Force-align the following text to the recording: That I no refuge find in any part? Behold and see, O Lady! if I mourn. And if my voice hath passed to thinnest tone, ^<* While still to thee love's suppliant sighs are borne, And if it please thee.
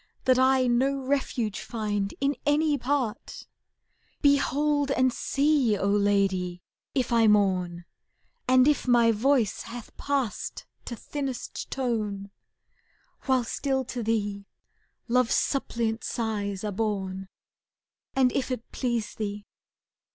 That 0.25 0.39
I 0.39 0.65
no 0.65 1.05
refuge 1.05 1.59
find 1.61 2.11
in 2.19 2.35
any 2.43 2.75
part? 2.75 3.45
Behold 4.23 4.89
and 4.89 5.13
see, 5.13 5.77
O 5.77 5.87
Lady! 5.87 6.63
if 6.95 7.11
I 7.13 7.27
mourn. 7.27 7.85
And 8.47 8.67
if 8.67 8.87
my 8.87 9.11
voice 9.11 9.61
hath 9.61 9.95
passed 9.97 10.65
to 10.85 10.95
thinnest 10.95 11.69
tone, 11.69 12.31
^<* 13.23 13.27
While 13.27 13.43
still 13.43 13.85
to 13.85 14.01
thee 14.01 14.47
love's 15.07 15.35
suppliant 15.35 16.03
sighs 16.03 16.63
are 16.63 16.71
borne, 16.71 17.27
And 18.15 18.31
if 18.31 18.49
it 18.49 18.71
please 18.71 19.13
thee. 19.13 19.45